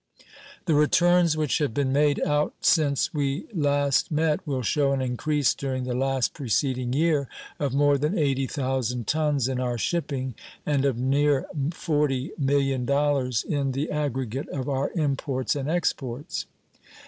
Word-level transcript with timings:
The 0.65 0.73
returns 0.73 1.37
which 1.37 1.59
have 1.59 1.75
been 1.75 1.93
made 1.93 2.19
out 2.21 2.55
since 2.61 3.13
we 3.13 3.45
last 3.53 4.09
met 4.09 4.47
will 4.47 4.63
show 4.63 4.93
an 4.93 4.99
increase 4.99 5.53
during 5.53 5.83
the 5.83 5.93
last 5.93 6.33
preceding 6.33 6.91
year 6.91 7.27
of 7.59 7.75
more 7.75 7.99
than 7.99 8.17
80 8.17 8.47
thousand 8.47 9.05
tons 9.05 9.47
in 9.47 9.59
our 9.59 9.77
shipping 9.77 10.33
and 10.65 10.85
of 10.85 10.97
near 10.97 11.45
$40,000,000 11.55 13.45
in 13.45 13.71
the 13.73 13.91
aggregate 13.91 14.49
of 14.49 14.67
our 14.67 14.89
imports 14.95 15.55
and 15.55 15.69
exports. 15.69 16.47